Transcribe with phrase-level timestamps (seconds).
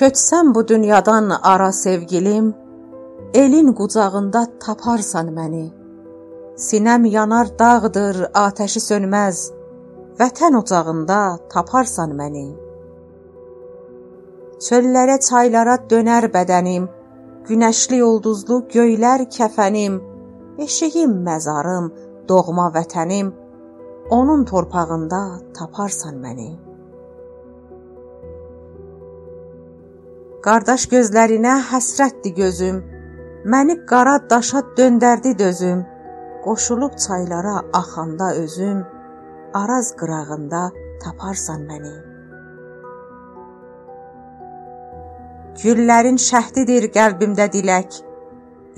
[0.00, 2.54] Köçsəm bu dünyadan ara sevgilim,
[3.34, 5.66] elin qucağında taparsan məni.
[6.66, 9.36] Sinəm yanar dağdır, atəşi sönməz.
[10.20, 11.18] Vətən ocağında
[11.52, 12.46] taparsan məni.
[14.66, 16.88] Çöllərə, çaylara dönər bədənim,
[17.50, 20.00] günəşli ulduzlu göylər kəfənim,
[20.64, 21.92] eşiyim məzarım,
[22.28, 23.28] doğma vətənim,
[24.20, 25.22] onun torpağında
[25.60, 26.69] taparsan məni.
[30.40, 32.76] Qardaş gözlərinə həsrətdi gözüm.
[33.52, 35.82] Məni qara daşa döndərdi dözüm.
[36.44, 38.78] Qoşulub çaylara axanda özüm,
[39.54, 40.62] Araz qırağında
[41.02, 41.92] taparsan məni.
[45.60, 48.00] Güllərin şəhdidir qəlbimdə dilək.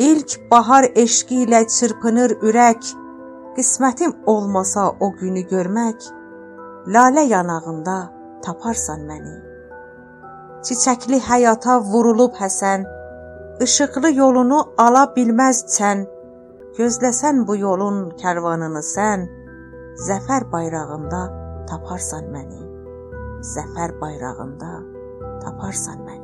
[0.08, 2.90] İlk bahar eşqi ilə çırpınır ürək.
[3.54, 6.10] Qismətim olmasa o günü görmək,
[6.94, 7.98] lalə yanağında
[8.42, 9.51] taparsan məni.
[10.62, 12.84] Çiçəkli həyata vurulub Həsən,
[13.66, 16.04] işıqlı yolunu ala bilməzsən.
[16.78, 19.26] Gözləsən bu yolun kərvanını sən,
[20.06, 21.22] zəfər bayrağında
[21.70, 22.62] taparsan məni.
[23.54, 24.72] Zəfər bayrağında
[25.42, 26.21] taparsan məni.